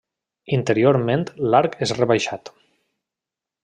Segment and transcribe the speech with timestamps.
[0.57, 2.53] Interiorment l'arc és rebaixat.